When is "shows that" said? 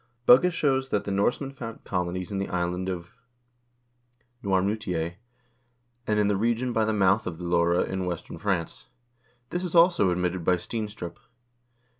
0.51-1.03